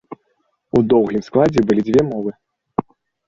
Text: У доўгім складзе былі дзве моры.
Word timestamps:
У 0.77 0.81
доўгім 0.93 1.21
складзе 1.27 1.61
былі 1.69 1.81
дзве 1.89 2.01
моры. 2.09 2.31